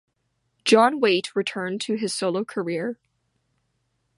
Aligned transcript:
John 0.65 0.99
Waite 0.99 1.35
returned 1.35 1.79
to 1.81 1.93
his 1.93 2.11
solo 2.11 2.43
career. 2.43 2.97